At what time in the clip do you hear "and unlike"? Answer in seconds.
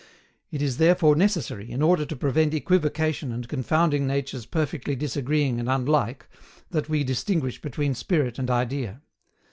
5.59-6.25